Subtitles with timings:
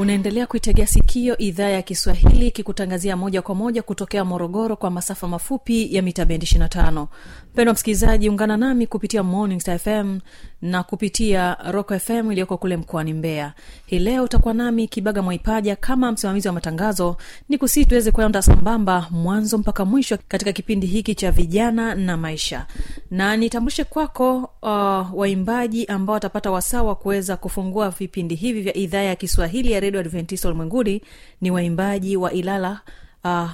[0.00, 5.94] unaendelea kuitegea sikio idhaa ya kiswahili ikikutangazia moja kwa moja kutokea morogoro kwa masafa mafupi
[5.94, 7.06] ya mita bendi 25
[7.52, 10.18] mpendwa msikilizaji ungana nami kupitia morning Star fm
[10.62, 13.52] na kupitia rock fm iliyoko kule mkoani mbeya.
[13.86, 17.16] Hii leo utakuwa nami kibaga mwaipaja kama msimamizi wa matangazo
[17.48, 22.66] ni kusii tuweze kwenda sambamba mwanzo mpaka mwisho katika kipindi hiki cha vijana na maisha.
[23.10, 29.02] Na nitambulishe kwako uh, waimbaji ambao watapata wasaa wa kuweza kufungua vipindi hivi vya idhaa
[29.02, 31.02] ya kiswahili ya redio adventista ulimwenguni
[31.40, 32.80] ni waimbaji wa ilala
[33.24, 33.50] uh,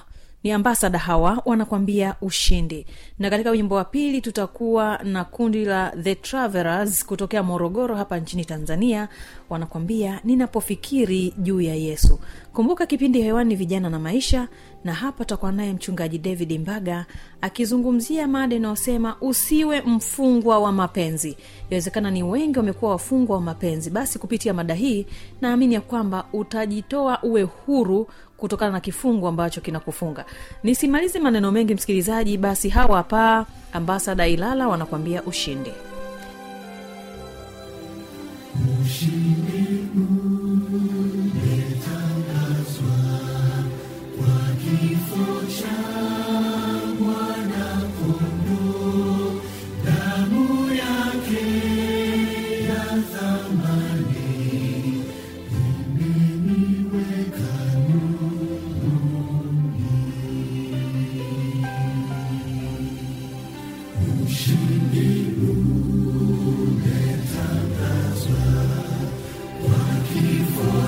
[0.46, 2.86] ni ambasada hawa wanakwambia ushindi.
[3.18, 8.44] Na katika wimbo wa pili tutakuwa na kundi la the travelers kutokea morogoro hapa nchini
[8.44, 9.08] tanzania.
[9.50, 12.18] Wanakwambia ninapofikiri juu ya yesu.
[12.52, 14.48] Kumbuka kipindi hewani vijana na maisha
[14.84, 17.06] na hapa tutakuwa naye mchungaji david mbaga
[17.40, 21.36] akizungumzia mada inayosema usiwe mfungwa wa mapenzi.
[21.68, 23.90] Inawezekana ni wengi wamekuwa wafungwa wa mapenzi.
[23.90, 25.06] Basi kupitia mada hii
[25.40, 30.24] naamini ya kwamba utajitoa uwe huru kutokana na kifungu ambacho kinakufunga.
[30.62, 35.72] Nisimalize maneno mengi msikilizaji basi hawa hapa ambasada ilala wanakwambia ushindi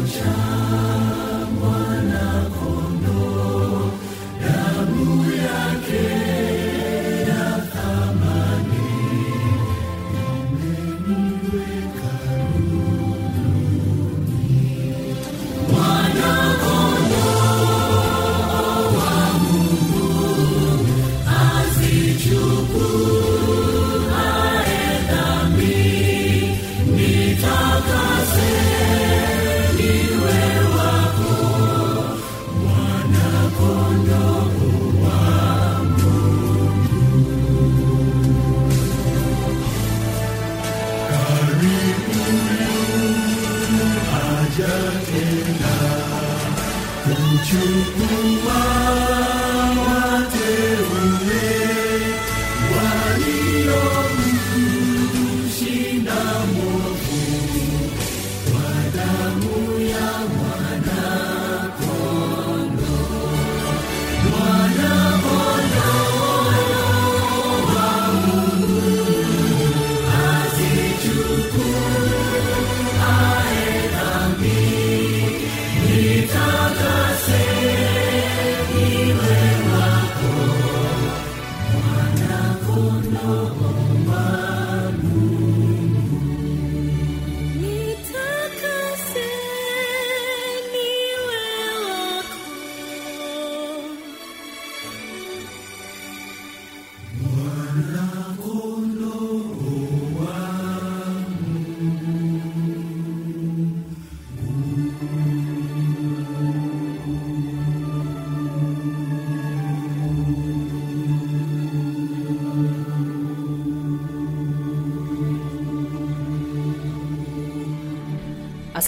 [0.09, 0.68] Child.
[47.78, 48.89] Mungu wa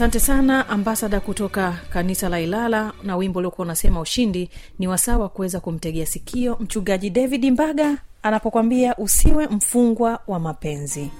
[0.00, 5.60] asante sana ambasada kutoka kanisa la ilala na wimbo uliokuwa unasema ushindi ni wasawa kuweza
[5.60, 11.10] kumtegea sikio mchungaji david mbaga anapokwambia usiwe mfungwa wa mapenzi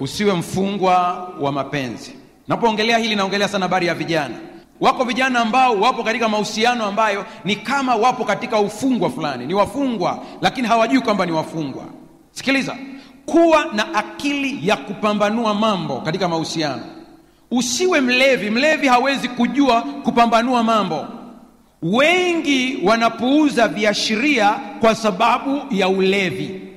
[0.00, 2.12] usiwe mfungwa wa mapenzi.
[2.48, 4.34] Napoongelea hili naongelea sana habari ya vijana.
[4.80, 9.46] Wako vijana ambao wapo katika mahusiano ambayo ni kama wapo katika ufungwa fulani.
[9.46, 11.84] Ni wafungwa lakini hawajui kwamba ni wafungwa.
[12.32, 12.76] Sikiliza.
[13.26, 16.82] Kuwa na akili ya kupambanua mambo katika mahusiano.
[17.50, 18.50] Usiwe mlevi.
[18.50, 21.06] Mlevi hawezi kujua kupambanua mambo.
[21.82, 26.67] Wengi wanapuuza viashiria kwa sababu ya ulevi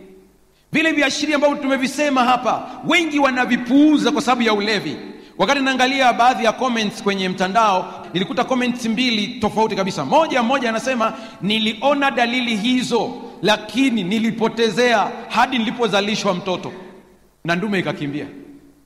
[0.71, 4.97] vile viashiria ambavyo tumevisema hapa wengi wanavipuuza kwa sababu ya ulevi.
[5.37, 10.05] Wakati naangalia baadhi ya comments kwenye mtandao nilikuta comments mbili tofauti kabisa.
[10.05, 16.73] Moja moja anasema niliona dalili hizo lakini nilipotezea hadi nilipozalishwa mtoto.
[17.45, 18.25] Na ndume ikakimbia.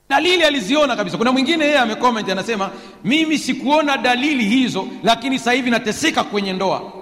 [0.10, 1.18] Dalili aliziona kabisa.
[1.18, 2.70] Kuna mwingine yeye amecomment anasema
[3.04, 6.94] mimi sikuona dalili hizo lakini sasa hivi nateseka kwenye ndoa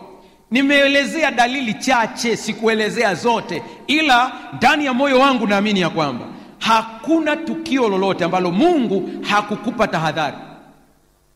[0.53, 6.25] nimeelezea dalili chache sikuelezea zote ila ndani ya moyo wangu naamini ya kwamba
[6.59, 10.37] hakuna tukio lolote ambalo mungu hakukupa tahadhari.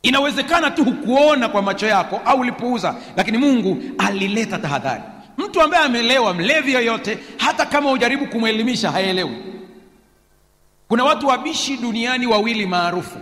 [0.01, 5.03] Inawezekana tu hukuona kwa macho yako au ulipuuza lakini mungu alileta tahadhari.
[5.37, 9.37] Mtu ambaye amelewa mlevi yoyote hata kama ujaribu kumwelimisha haelewi.
[10.87, 13.19] Kuna watu wabishi duniani wawili maarufu.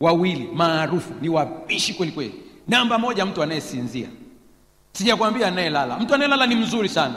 [0.00, 1.14] Wawili maarufu.
[1.20, 2.34] Ni wabishi kweli kweli.
[2.68, 4.08] Namba moja mtu anayesinzia
[4.96, 5.98] sijakwambia anayelala.
[5.98, 7.14] Mtu anayelala ni mzuri sana.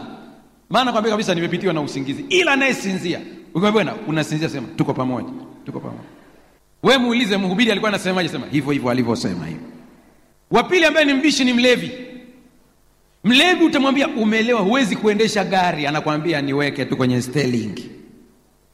[0.70, 2.26] Maana kwambia kabisa nimepitiwa na usingizi.
[2.30, 3.20] Ila anayesinzia.
[3.54, 5.30] Bwana unasinzia sema tuko pamoja
[5.66, 6.04] tuko pamoja.
[6.84, 8.30] We muulize mhubiri alikuwa anasemaje?
[8.30, 9.64] Sema hivyo hivyo alivyosema hivyo
[10.52, 11.92] wa pili ambaye ni mbishi ni mlevi.
[13.24, 15.88] Mlevi utamwambia umeelewa huwezi kuendesha gari.
[15.88, 17.90] Anakwambia niweke tu kwenye stelingi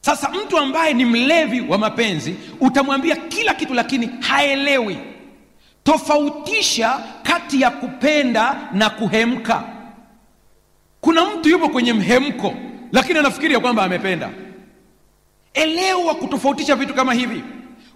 [0.06, 4.98] sasa mtu ambaye ni mlevi wa mapenzi utamwambia kila kitu lakini haelewi.
[5.84, 6.98] Tofautisha
[7.36, 9.62] kati ya kupenda na kuhemka.
[11.00, 12.54] Kuna mtu yupo kwenye mhemko
[12.92, 14.30] lakini anafikiria kwamba amependa.
[15.54, 17.42] Elewa kutofautisha vitu kama hivi.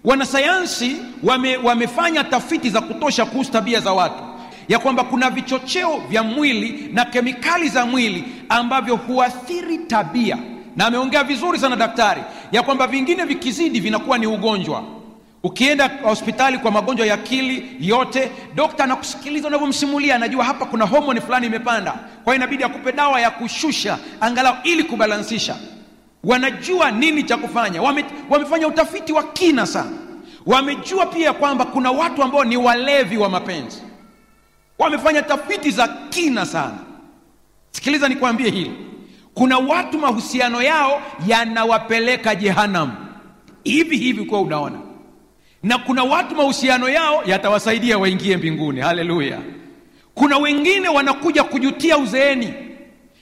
[0.03, 4.23] Wanasayansi wame, wamefanya tafiti za kutosha kuhusu tabia za watu.
[4.67, 10.37] Ya kwamba kuna vichocheo vya mwili na kemikali za mwili ambavyo huathiri tabia.
[10.75, 12.21] Na ameongea vizuri sana daktari
[12.51, 14.83] ya kwamba vingine vikizidi vinakuwa ni ugonjwa
[15.43, 21.47] ukienda hospitali kwa magonjwa ya akili yote dokta anakusikiliza unavyomsimulia anajua hapa kuna homoni fulani
[21.47, 21.91] imepanda.
[21.91, 25.55] Kwa hiyo inabidi akupe dawa ya kushusha angalau ili kubalansisha.
[26.23, 27.81] Wanajua nini cha kufanya.
[27.81, 29.91] Wame, wamefanya utafiti wa kina sana.
[30.45, 33.81] Wamejua pia kwamba kuna watu ambao ni walevi wa mapenzi.
[34.79, 36.77] Wamefanya tafiti za kina sana.
[37.71, 38.71] Sikiliza nikwambie hili.
[39.33, 42.93] Kuna watu mahusiano yao yanawapeleka jehanamu.
[43.63, 44.79] Hivi hivi kuwa unaona
[45.63, 48.81] na kuna watu mahusiano yao yatawasaidia waingie mbinguni.
[48.81, 49.39] Haleluya.
[50.15, 52.53] Kuna wengine wanakuja kujutia uzeeni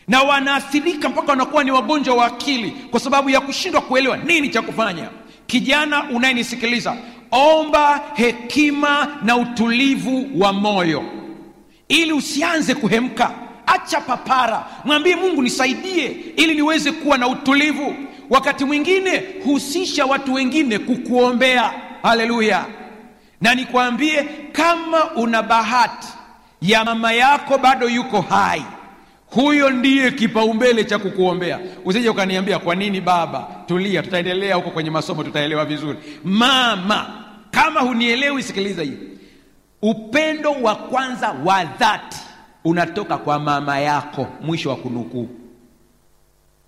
[0.07, 4.61] na wanaathirika mpaka wanakuwa ni wagonjwa wa akili kwa sababu ya kushindwa kuelewa nini cha
[4.61, 5.09] kufanya.
[5.47, 6.97] Kijana unayenisikiliza
[7.31, 11.03] omba hekima na utulivu wa moyo.
[11.87, 13.31] Ili usianze kuhemka
[13.65, 14.65] acha papara.
[14.85, 17.95] Mwambie mungu nisaidie ili niweze kuwa na utulivu.
[18.29, 22.65] Wakati mwingine husisha watu wengine kukuombea haleluya.
[23.41, 26.07] Na nikwambie kama una bahati
[26.61, 28.63] ya mama yako bado yuko hai
[29.31, 31.59] huyo ndiye kipaumbele cha kukuombea.
[31.85, 33.47] Usije ukaniambia kwa nini baba?
[33.65, 35.97] Tulia tutaendelea huko kwenye masomo tutaelewa vizuri.
[36.23, 38.97] Mama kama hunielewi sikiliza hii.
[39.81, 42.17] Upendo wa kwanza wa dhati
[42.65, 45.29] unatoka kwa mama yako mwisho wa kunukuu.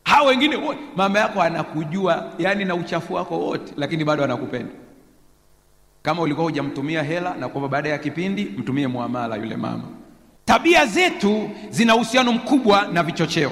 [0.04, 0.60] Hao wengine
[0.96, 4.72] mama yako anakujua yani na uchafu wako wote lakini bado anakupenda
[6.04, 9.84] kama ulikuwa hujamtumia hela na kwamba baada ya kipindi mtumie muamala yule mama.
[10.46, 13.52] Tabia zetu zina uhusiano mkubwa na vichocheo.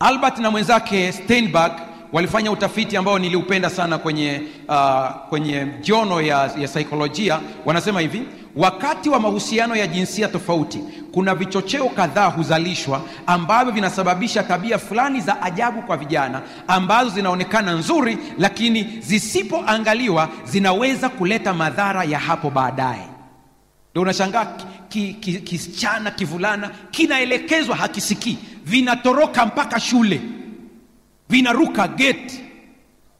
[0.00, 1.72] Albert na mwenzake steinberg
[2.12, 8.22] walifanya utafiti ambao niliupenda sana kwenye uh, kwenye jono ya, ya saikolojia wanasema hivi
[8.56, 10.78] wakati wa mahusiano ya jinsia tofauti
[11.12, 18.18] kuna vichocheo kadhaa huzalishwa ambavyo vinasababisha tabia fulani za ajabu kwa vijana ambazo zinaonekana nzuri
[18.38, 23.08] lakini zisipoangaliwa zinaweza kuleta madhara ya hapo baadaye.
[23.90, 24.46] Ndio unashangaa
[25.44, 28.38] kisichana ki, ki, kivulana kinaelekezwa hakisikii.
[28.64, 30.20] Vinatoroka mpaka shule
[31.28, 32.45] vinaruka geti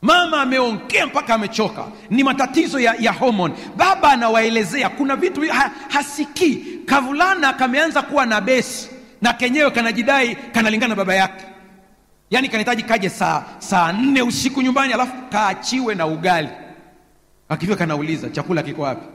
[0.03, 1.85] mama ameongea mpaka amechoka.
[2.11, 6.57] Ni matatizo ya, ya homoni baba anawaelezea kuna vitu ha, hasikii.
[6.87, 8.91] Kavulana kameanza kuwa na besi
[9.23, 11.45] na kenyewe kanajidai kanalingana na baba yake.
[12.31, 16.49] Yaani kanahitaji kaje saa saa nne usiku nyumbani alafu kaachiwe na ugali.
[17.49, 19.07] Akivyo kanauliza chakula kiko wapi?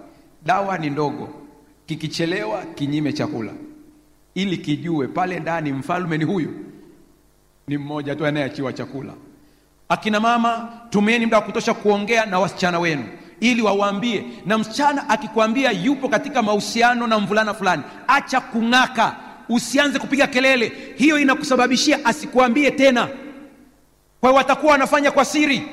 [0.45, 1.29] Dawa ni ndogo.
[1.85, 3.51] Kikichelewa kinyime chakula.
[4.35, 6.53] Ili kijue pale ndani mfalme ni huyu.
[7.67, 9.13] Ni mmoja tu anayeachiwa chakula
[9.91, 13.03] akina mama tumieni muda wa kutosha kuongea na wasichana wenu
[13.39, 19.15] ili wawaambie na msichana akikwambia yupo katika mahusiano na mvulana fulani acha kung'aka
[19.49, 20.71] usianze kupiga kelele.
[20.95, 23.07] Hiyo inakusababishia asikuambie tena.
[24.21, 25.67] Kwa watakuwa wanafanya kwa siri.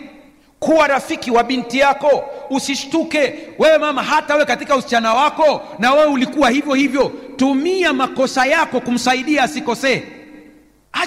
[0.58, 6.06] Kuwa rafiki wa binti yako usishtuke wewe mama hata wewe katika usichana wako na wewe
[6.06, 7.12] ulikuwa hivyo hivyo.
[7.36, 10.02] Tumia makosa yako kumsaidia asikosee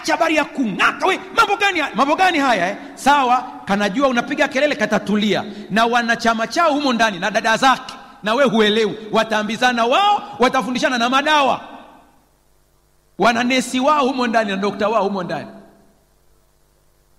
[0.02, 1.08] acha habari ya kung'aka.
[1.08, 1.96] We mambo gani haya?
[1.96, 2.78] Mambo gani haya eh?
[2.96, 5.44] sawa kanajua unapiga kelele katatulia.
[5.70, 7.94] Na wanachama chao humo ndani na dada zake
[8.24, 8.98] na we huelewi.
[9.12, 11.62] Wataambizana wao watafundishana na madawa.
[13.18, 15.48] Wananesi wao humo ndani na dokta wao humo ndani.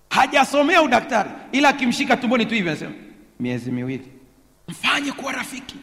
[0.09, 2.91] Hajasomea udaktari ila akimshika tumboni tu hivi anasema
[3.39, 4.11] miezi miwili.
[4.67, 5.75] Mfanye kuwa rafiki.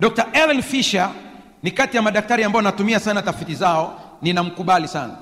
[0.00, 1.10] Dr ellen fisher
[1.62, 4.00] ni kati ya madaktari ambao natumia sana tafiti zao.
[4.22, 5.16] Ninamkubali sana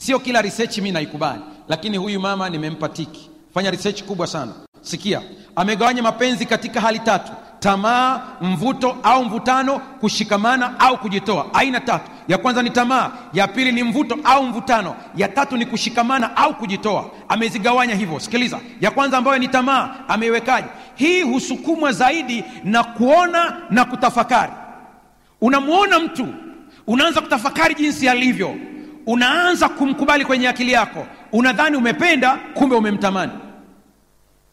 [0.00, 3.30] sio kila research mi naikubali lakini huyu mama nimempa tiki.
[3.54, 4.52] Fanya research kubwa sana.
[4.80, 5.22] Sikia
[5.56, 7.32] amegawanya mapenzi katika hali tatu.
[7.58, 11.46] Tamaa mvuto au mvutano kushikamana au kujitoa.
[11.54, 12.10] Aina tatu.
[12.28, 14.96] Ya kwanza ni tamaa ya pili ni mvuto au mvutano.
[15.16, 17.10] Ya tatu ni kushikamana au kujitoa.
[17.28, 18.20] Amezigawanya hivyo.
[18.20, 20.68] Sikiliza ya kwanza ambayo ni tamaa ameiwekaje?
[20.94, 24.52] Hii husukumwa zaidi na kuona na kutafakari.
[25.40, 26.26] Unamwona mtu
[26.86, 28.54] unaanza kutafakari jinsi alivyo
[29.06, 33.32] unaanza kumkubali kwenye akili yako unadhani umependa kumbe umemtamani.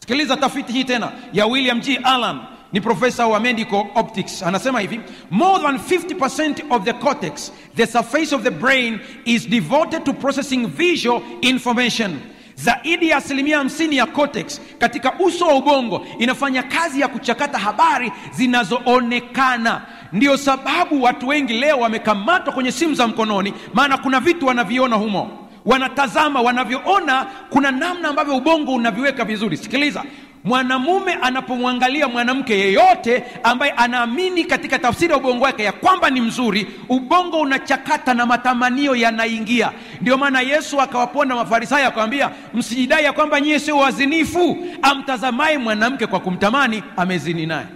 [0.00, 1.96] Sikiliza tafiti hii tena ya william g.
[2.02, 2.38] Allan
[2.72, 4.42] ni profesa wa medical optics.
[4.42, 5.00] Anasema hivi
[5.30, 10.66] more than 50% of the cortex the surface of the brain is devoted to processing
[10.66, 12.18] visual information.
[12.54, 18.12] Zaidi ya asilimia 50 ya cortex katika uso wa ubongo inafanya kazi ya kuchakata habari
[18.32, 24.96] zinazoonekana ndio sababu watu wengi leo wamekamatwa kwenye simu za mkononi maana kuna vitu wanaviona
[24.96, 25.48] humo.
[25.66, 29.56] Wanatazama wanavyoona kuna namna ambavyo ubongo unaviweka vizuri.
[29.56, 30.04] Sikiliza
[30.44, 36.66] mwanamume anapomwangalia mwanamke yeyote ambaye anaamini katika tafsiri ya ubongo wake ya kwamba ni mzuri
[36.88, 39.72] ubongo unachakata na matamanio yanaingia.
[40.00, 44.56] Ndio maana yesu akawaponda mafarisayo akawambia msijidai ya kwamba nyie sio wazinifu.
[44.82, 47.66] Amtazamaye mwanamke kwa kumtamani amezini naye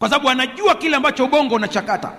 [0.00, 2.12] kwa sababu anajua kile ambacho ubongo unachakata.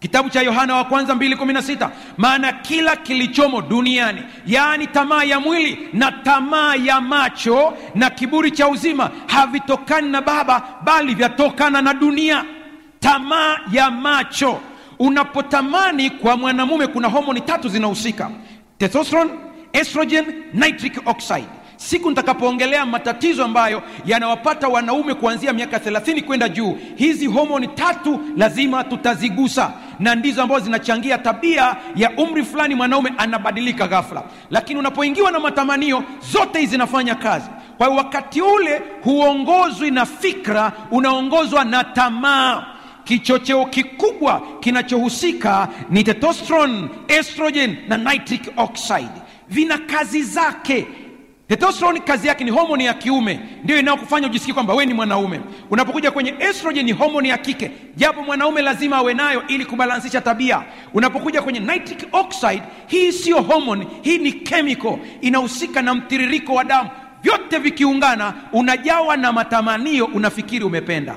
[0.00, 6.12] Kitabu cha yohana wa kwanza 216 maana kila kilichomo duniani yaani tamaa ya mwili na
[6.12, 12.44] tamaa ya macho na kiburi cha uzima havitokani na baba bali vyatokana na dunia.
[13.00, 14.60] Tamaa ya macho.
[14.98, 18.30] Unapotamani kwa mwanamume kuna homoni tatu zinahusika.
[18.78, 19.30] Testosterone
[19.72, 21.48] estrogen nitric oxide
[21.84, 28.84] siku nitakapoongelea matatizo ambayo yanawapata wanaume kuanzia miaka 30 kwenda juu hizi homoni tatu lazima
[28.84, 29.72] tutazigusa.
[29.98, 34.22] Na ndizo ambazo zinachangia tabia ya umri fulani mwanaume anabadilika ghafla.
[34.50, 37.50] Lakini unapoingiwa na matamanio zote hizi zinafanya kazi.
[37.78, 42.66] Kwa hiyo wakati ule huongozwi na fikra unaongozwa na tamaa.
[43.04, 49.08] Kichocheo kikubwa kinachohusika ni testosterone estrogen na nitric oxide.
[49.48, 50.86] Vina kazi zake
[51.48, 53.40] testosterone kazi yake ni homoni ya kiume.
[53.64, 55.40] Ndio inayokufanya ujisikie kwamba we ni mwanaume.
[55.70, 57.70] Unapokuja kwenye estrogen ni homoni ya kike.
[57.96, 60.62] Japo mwanaume lazima awe nayo ili kubalansisha tabia.
[60.94, 64.98] Unapokuja kwenye nitric oxide hii siyo homoni hii ni chemical.
[65.20, 66.90] Inahusika na mtiririko wa damu.
[67.22, 71.16] Vyote vikiungana unajawa na matamanio unafikiri umependa.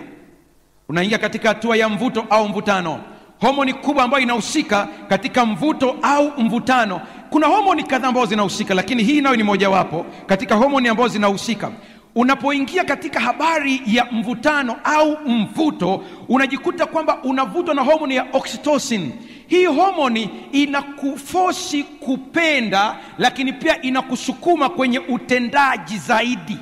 [0.90, 3.00] Unaingia katika hatua ya mvuto au mvutano.
[3.42, 9.22] Homoni kubwa ambayo inahusika katika mvuto au mvutano kuna homoni kadhaa ambazo zinahusika lakini hii
[9.22, 11.72] nayo ni mojawapo katika homoni ambazo zinahusika.
[12.16, 19.12] Unapoingia katika habari ya mvutano au mvuto unajikuta kwamba unavutwa na homoni ya oxytocin.
[19.48, 26.58] Hii homoni inakufosi kupenda lakini pia inakusukuma kwenye utendaji zaidi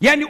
[0.00, 0.24] yaani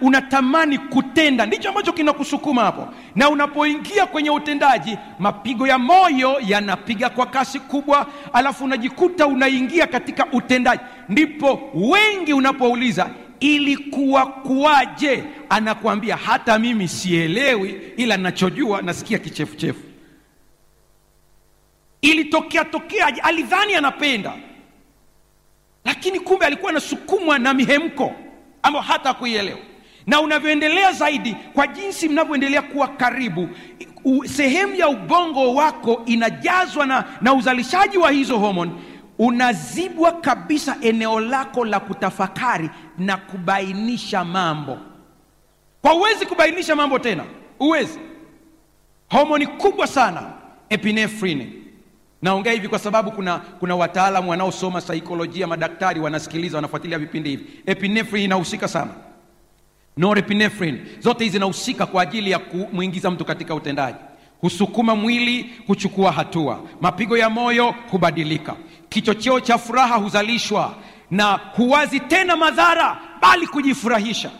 [0.00, 1.46] unatamani una, kutenda.
[1.46, 2.88] Ndicho ambacho kinakusukuma hapo.
[3.14, 10.26] Na unapoingia kwenye utendaji mapigo ya moyo yanapiga kwa kasi kubwa alafu unajikuta unaingia katika
[10.32, 10.82] utendaji.
[11.08, 19.80] Ndipo wengi unapouliza ilikuwa kuwaje anakuambia hata mimi sielewi ila nachojua nasikia kichefuchefu.
[22.02, 23.20] Ilitokea tokeaje?
[23.20, 24.32] Alidhani anapenda.
[25.84, 28.14] Lakini kumbe alikuwa anasukumwa na mihemko
[28.68, 29.58] ambayo hata kuielewa.
[30.06, 33.48] Na unavyoendelea zaidi kwa jinsi mnavyoendelea kuwa karibu
[34.24, 38.72] sehemu ya ubongo wako inajazwa na, na uzalishaji wa hizo homoni.
[39.18, 44.78] Unazibwa kabisa eneo lako la kutafakari na kubainisha mambo.
[45.82, 47.24] Kwa huwezi kubainisha mambo tena?
[47.58, 47.98] Huwezi.
[49.10, 50.22] Homoni kubwa sana
[50.68, 51.52] epinefrine
[52.22, 57.44] naongea hivi kwa sababu kuna kuna wataalamu wanaosoma saikolojia madaktari wanasikiliza wanafuatilia vipindi hivi.
[57.66, 58.90] Epinefrine inahusika sana.
[59.96, 63.98] Norepinephrine zote hizi zinahusika kwa ajili ya kumwingiza mtu katika utendaji.
[64.40, 66.60] Husukuma mwili kuchukua hatua.
[66.80, 68.56] Mapigo ya moyo hubadilika.
[68.88, 70.74] Kichocheo cha furaha huzalishwa
[71.10, 74.30] na huwazi tena madhara bali kujifurahisha.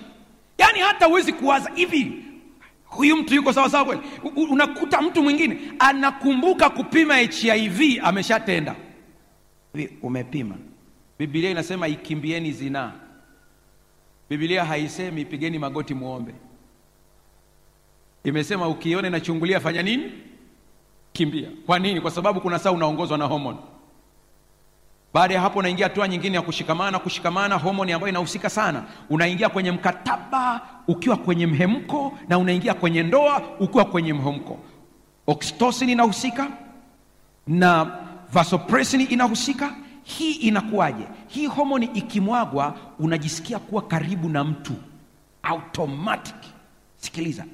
[0.59, 2.25] Yaani hata huwezi kuwaza hivi
[2.89, 4.01] huyu mtu yuko sawasawa kweli?
[4.51, 8.77] Unakuta mtu mwingine anakumbuka kupima hiv ameshatenda.
[10.03, 10.55] Umepima?
[11.19, 12.93] Bibilia inasema ikimbieni zinaa.
[14.31, 16.35] Bibilia haisemi pigeni magoti muombe.
[18.25, 20.13] Imesema ukiona inachungulia fanya nini?
[21.13, 21.49] Kimbia.
[21.67, 22.01] Kwa nini?
[22.01, 23.59] Kwa sababu kuna saa unaongozwa na homoni
[25.15, 28.85] baada ya hapo unaingia hatua nyingine ya kushikamana kushikamana homoni ambayo inahusika sana.
[29.11, 34.59] Unaingia kwenye mkataba ukiwa kwenye mhemko na unaingia kwenye ndoa ukiwa kwenye mhemko.
[35.27, 36.47] Oxytocin inahusika
[37.47, 37.91] na
[38.33, 39.75] vasopressin inahusika.
[40.03, 41.05] Hii inakuwaje?
[41.27, 44.73] Hii homoni ikimwagwa unajisikia kuwa karibu na mtu.
[45.43, 46.35] Automatic.
[46.97, 47.45] Sikiliza.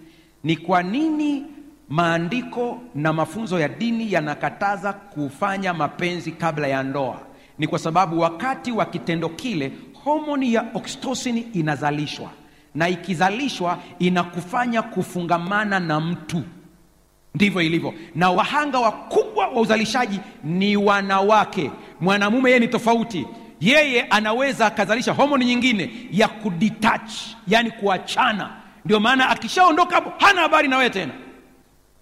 [0.44, 1.44] Ni kwa nini
[1.88, 7.20] maandiko na mafunzo ya dini yanakataza kufanya mapenzi kabla ya ndoa
[7.58, 9.72] ni kwa sababu wakati wa kitendo kile
[10.04, 12.30] homoni ya oksitosini inazalishwa.
[12.74, 16.42] Na ikizalishwa inakufanya kufungamana na mtu.
[17.34, 17.94] Ndivyo ilivyo.
[18.14, 21.70] Na wahanga wakubwa wa uzalishaji ni wanawake.
[22.00, 23.26] Mwanamume yeye ni tofauti.
[23.60, 27.10] Yeye anaweza akazalisha homoni nyingine ya kuditach
[27.48, 28.50] yani kuachana.
[28.84, 31.12] Ndio maana akishaondoka hapo hana habari na wewe tena.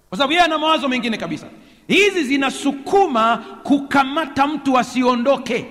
[0.09, 1.47] Kwa sababu yeye ana mawazo mengine kabisa
[1.93, 5.67] hizi zinasukuma kukamata mtu asiondoke.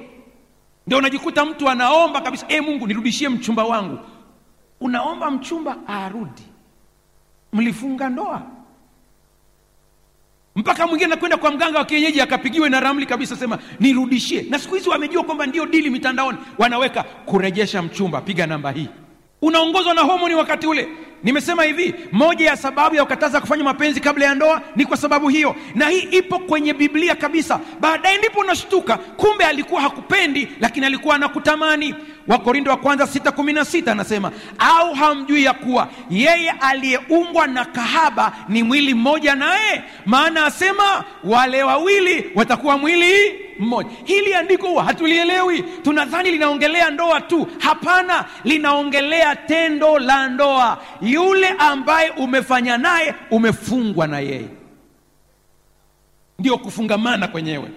[0.88, 4.00] Ndio unajikuta mtu anaomba kabisa e mungu nirudishie mchumba wangu.
[4.82, 6.42] Unaomba mchumba arudi.
[7.54, 8.42] Mlifunga ndoa.
[10.56, 14.42] Mpaka mwingine anakwenda kwa mganga wa kienyeji akapigiwe na ramli kabisa sema nirudishie.
[14.50, 16.38] Na siku hizi wamejua kwamba ndio dili mitandaoni.
[16.58, 18.88] Wanaweka kurejesha mchumba piga namba hii.
[19.42, 20.90] Unaongozwa na homoni wakati ule
[21.24, 25.30] nimesema hivi moja ya sababu ya kukataza kufanya mapenzi kabla ya ndoa ni kwa sababu
[25.30, 25.56] hiyo.
[25.76, 27.60] Na hii ipo kwenye biblia kabisa.
[27.80, 31.96] Baadaye ndipo unashtuka kumbe alikuwa hakupendi lakini alikuwa anakutamani.
[32.28, 38.94] Wakorindo wa kwanza 616 anasema au hamjui ya kuwa yeye aliyeungwa na kahaba ni mwili
[38.94, 39.84] mmoja naye?
[40.06, 45.62] Maana asema wale wawili watakuwa mwili mmoja hili andiko huwa hatulielewi.
[45.62, 47.48] Tunadhani linaongelea ndoa tu.
[47.60, 50.82] Hapana linaongelea tendo la ndoa.
[51.02, 54.48] Yule ambaye umefanya naye umefungwa na yeye.
[56.40, 57.68] Ndio kufungamana kwenyewe.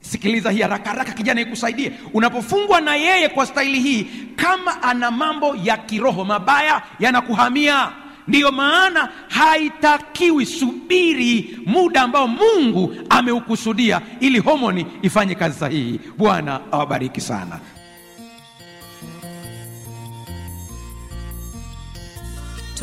[0.00, 1.92] Sikiliza hii haraka haraka kijana ikusaidie.
[2.14, 4.06] Unapofungwa na yeye kwa staili hii
[4.36, 7.92] kama ana mambo ya kiroho mabaya yanakuhamia
[8.28, 16.00] ndiyo maana haitakiwi subiri muda ambao mungu ameukusudia ili homoni ifanye kazi sahihi.
[16.16, 17.60] Bwana awabariki sana.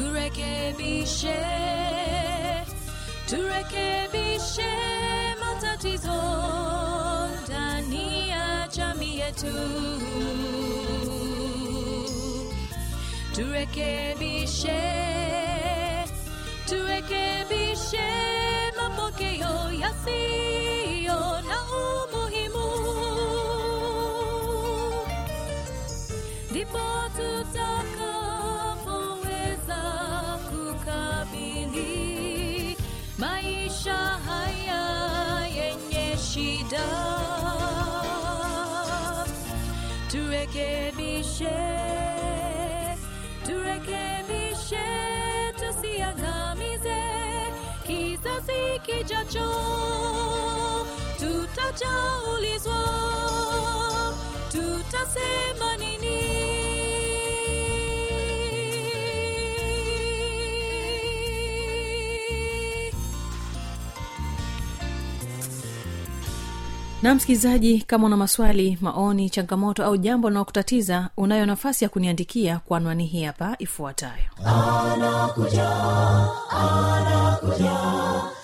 [0.02, 1.36] Turekebishe
[3.30, 4.72] turekebishe
[5.40, 6.22] matatizo
[7.46, 9.46] ndani ya jamii yetu
[13.42, 14.82] turekebishe
[16.70, 18.10] turekebishe
[18.78, 22.70] mapokeo yasiyo na umuhimu.
[26.52, 26.86] Ndipo
[27.18, 29.82] tutakapoweza
[30.50, 31.98] kukabili
[33.18, 34.84] maisha haya
[35.58, 36.88] yenye shida.
[40.12, 41.56] Turekebishe
[48.98, 49.50] kijacho
[51.20, 52.80] tutajaulizwa
[54.52, 56.22] tutasema nini?
[67.02, 72.78] Na msikilizaji kama una maswali maoni changamoto au jambo linalokutatiza unayo nafasi ya kuniandikia kwa
[72.78, 74.24] anwani hii hapa ifuatayo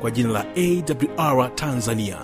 [0.00, 2.16] kwa jina la awr tanzania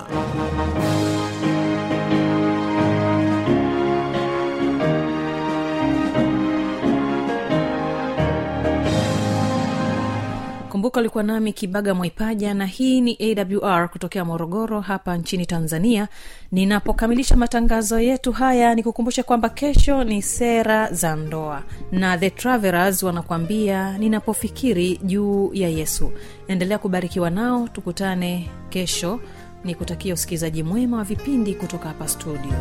[10.95, 13.17] kumbuka ulikuwa nami kibaga mwaipaja na hii ni
[13.61, 16.07] awr kutokea morogoro hapa nchini tanzania.
[16.51, 23.97] Ninapokamilisha matangazo yetu haya nikukumbusha kwamba kesho ni sera za ndoa na the travelers wanakuambia
[23.97, 26.11] ninapofikiri juu ya yesu.
[26.47, 29.19] Endelea kubarikiwa nao tukutane kesho.
[29.63, 32.53] Ni kutakia usikilizaji mwema wa vipindi kutoka hapa studio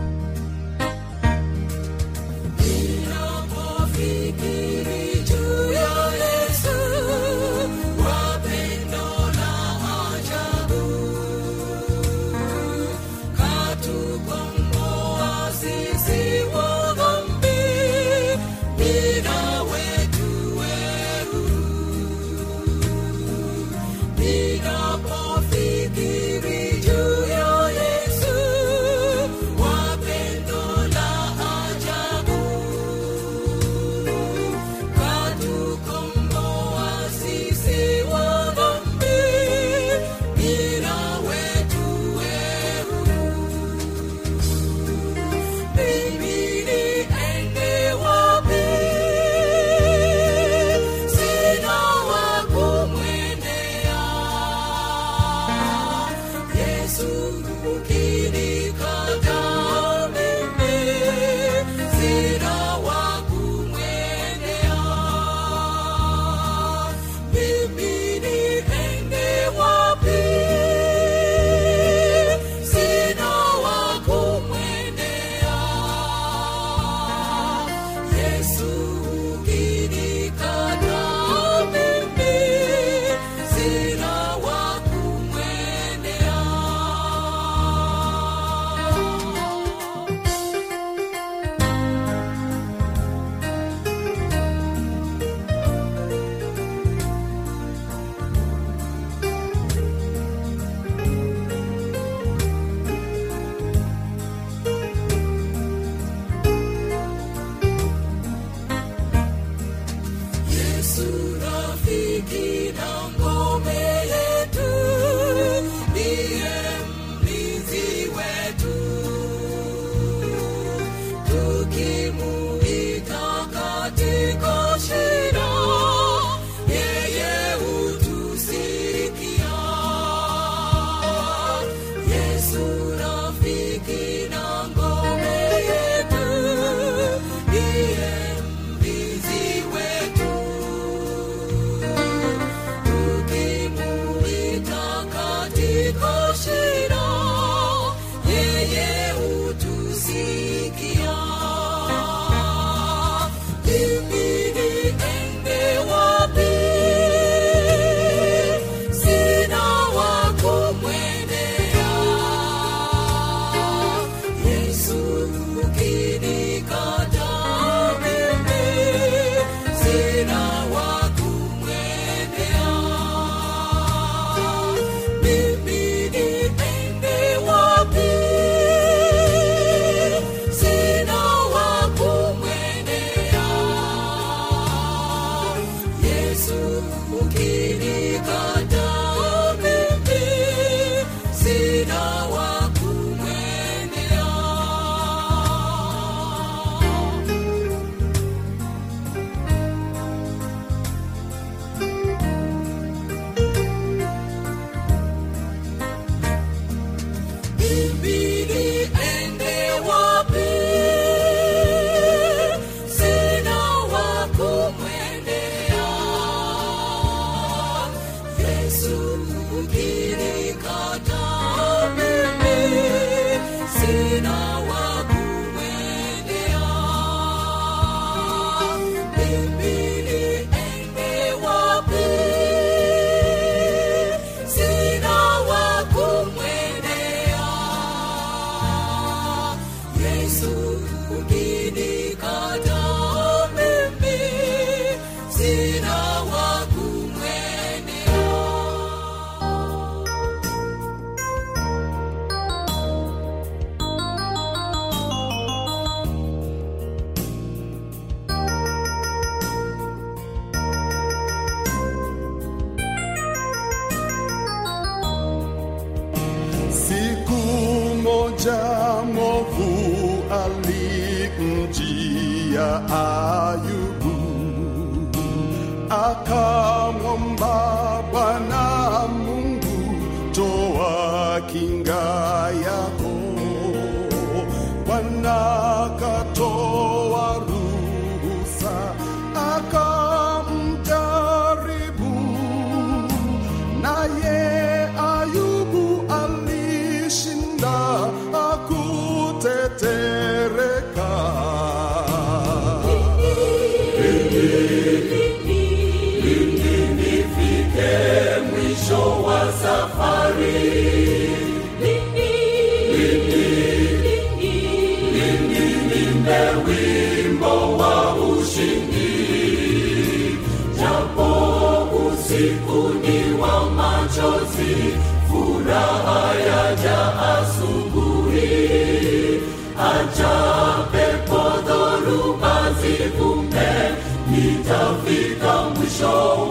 [336.05, 336.44] Mara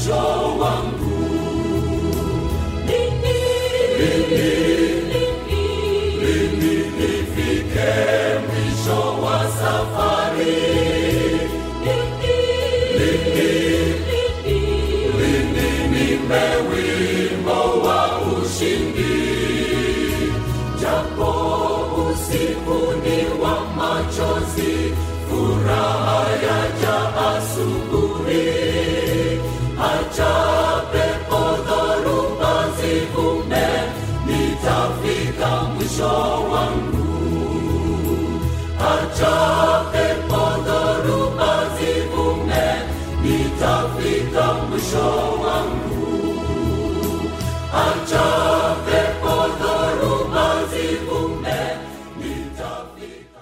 [0.00, 1.09] mwisho